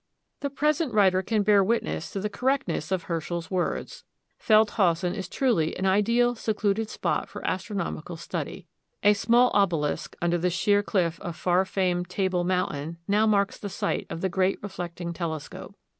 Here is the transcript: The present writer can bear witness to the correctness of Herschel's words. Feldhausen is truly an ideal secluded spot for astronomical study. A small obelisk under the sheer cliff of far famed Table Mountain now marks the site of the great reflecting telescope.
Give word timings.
The 0.39 0.49
present 0.49 0.95
writer 0.95 1.21
can 1.21 1.43
bear 1.43 1.63
witness 1.63 2.09
to 2.09 2.19
the 2.19 2.27
correctness 2.27 2.91
of 2.91 3.03
Herschel's 3.03 3.51
words. 3.51 4.03
Feldhausen 4.39 5.13
is 5.13 5.29
truly 5.29 5.77
an 5.77 5.85
ideal 5.85 6.33
secluded 6.33 6.89
spot 6.89 7.29
for 7.29 7.45
astronomical 7.47 8.17
study. 8.17 8.65
A 9.03 9.13
small 9.13 9.51
obelisk 9.53 10.15
under 10.19 10.39
the 10.39 10.49
sheer 10.49 10.81
cliff 10.81 11.19
of 11.19 11.35
far 11.35 11.65
famed 11.65 12.09
Table 12.09 12.43
Mountain 12.43 12.97
now 13.07 13.27
marks 13.27 13.59
the 13.59 13.69
site 13.69 14.07
of 14.09 14.21
the 14.21 14.27
great 14.29 14.57
reflecting 14.63 15.13
telescope. 15.13 15.75